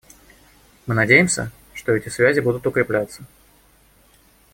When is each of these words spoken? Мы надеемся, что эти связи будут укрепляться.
Мы 0.87 0.95
надеемся, 0.95 1.51
что 1.75 1.91
эти 1.91 2.09
связи 2.09 2.39
будут 2.39 2.65
укрепляться. 2.65 3.21